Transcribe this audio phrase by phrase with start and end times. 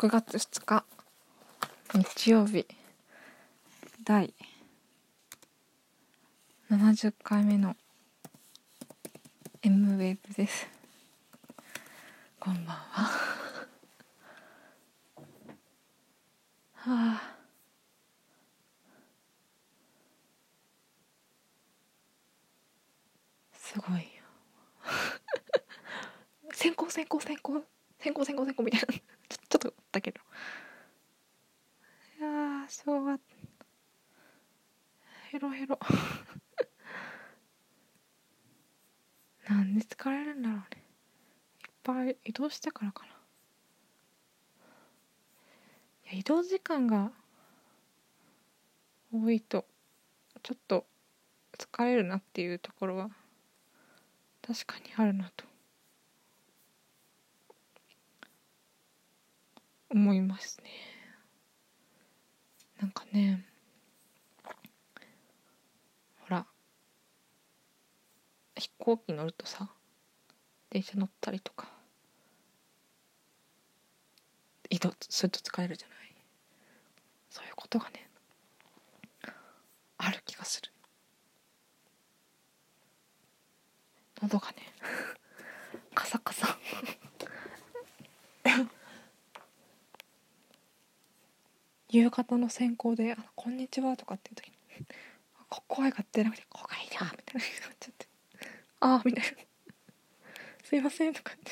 [0.00, 0.84] 6月2日。
[1.92, 2.66] 日曜日。
[4.02, 4.32] 第
[6.70, 7.76] 70回目の。
[9.60, 10.66] M ウェーブです。
[12.38, 13.10] こんばんは。
[16.72, 17.36] はあ。
[23.52, 24.00] すごいよ。
[26.54, 27.64] 先行先行先行。
[27.98, 29.19] 先行先行 先行みたいな。
[29.90, 30.20] っとだけど。
[32.18, 33.20] いやー正月
[35.30, 35.78] ヘロヘロ。
[39.48, 40.64] なんで疲れるんだろうね。
[40.76, 43.12] いっぱい移動したからかな。
[46.04, 47.12] いや移動時間が
[49.12, 49.66] 多いと
[50.42, 50.86] ちょっと
[51.58, 53.10] 疲れるなっていうところは
[54.42, 55.49] 確かにあるなと。
[59.90, 60.70] 思いますね。
[62.80, 63.44] なんかね
[66.20, 66.46] ほら
[68.56, 69.68] 飛行機乗るとさ
[70.70, 71.68] 電車乗ったりとか
[74.70, 75.98] 移動すると疲れるじゃない？
[77.28, 78.08] そういうことがね
[79.98, 80.70] ある気がする。
[84.22, 84.56] 喉がね
[85.94, 86.58] カサカサ
[91.92, 94.54] 夕方の先行で「あのこんにちは」とかっていう時に
[95.50, 98.06] 「こ声が出なくて「こがいな」みたいな感じになっちゃって
[98.78, 99.30] 「ああ」みたいな
[100.62, 101.50] 「すいません」とかって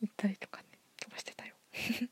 [0.00, 1.54] 言ったりとかね飛ばしてたよ。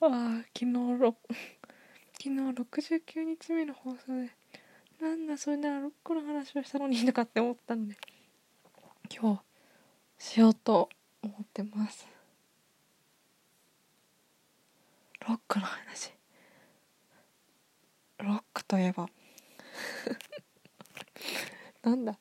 [0.00, 1.16] ああ昨日ろ
[2.12, 4.30] 昨日69日目の放送で
[5.00, 7.96] なんだそれならロックの話をしたのにとかって思ったので
[9.10, 9.47] 今日
[10.18, 10.88] しようと
[11.22, 12.06] 思ってます。
[15.26, 16.12] ロックの話。
[18.18, 19.08] ロックといえば。
[21.82, 22.18] なんだ。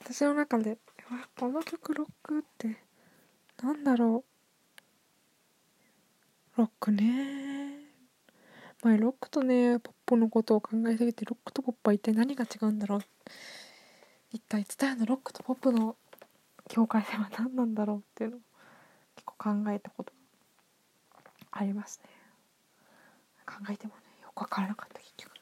[0.00, 2.76] 私の中であこの曲ロックって
[3.62, 4.24] なんだろ
[6.56, 6.58] う。
[6.58, 7.78] ロックね。
[8.82, 13.00] 前ロックとねポップのことを考えすぎてロックとポップは一体何が違うんだろう。
[14.32, 15.96] 一体伝えのロックとポップの
[16.68, 18.40] 境界線は何なんだろうっていうのを
[19.16, 20.12] 結構考えたこと
[21.52, 22.10] ありますね。
[23.46, 25.32] 考えてもねよく分からなかった結局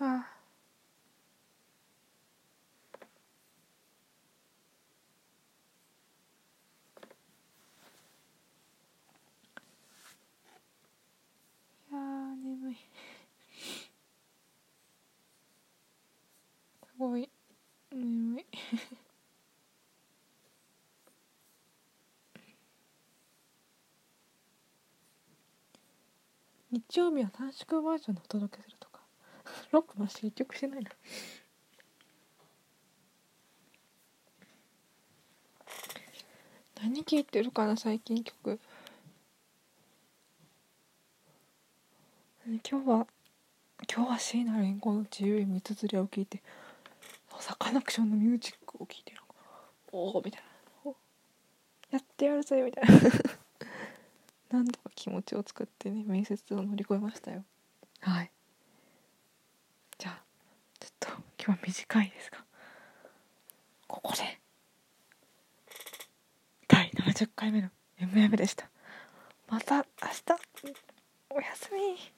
[0.00, 0.38] ああ
[11.90, 12.76] いやー眠い
[16.86, 17.28] すごい
[17.92, 18.44] 眠い
[26.78, 29.00] 日曜日は短縮バージョンでお届けするとか。
[29.72, 30.90] ロックの話結局してないな
[36.80, 38.60] 何聴いてるかな最近曲。
[42.46, 43.06] 今日は
[43.92, 46.40] 今日は椎名林檎の自由に三つづりを聞いて
[47.40, 49.20] サカナクションのミュージックを聞いてる
[49.90, 50.42] おおみたい
[50.84, 50.92] な。
[51.90, 53.00] やってやるぜみたいな。
[54.50, 57.44] 何とか気持ちを作ってね面接を乗り越えましたよ。
[58.00, 58.30] はい。
[59.98, 60.22] じゃあ
[60.80, 62.38] ちょっと今日は短いですが
[63.86, 64.38] ここで
[66.66, 67.68] 第70回目の
[68.00, 68.68] MM でした。
[69.48, 69.86] また明日
[71.30, 72.17] おやすみ。